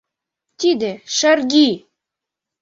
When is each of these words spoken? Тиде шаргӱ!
Тиде 0.59 0.91
шаргӱ! 1.17 1.67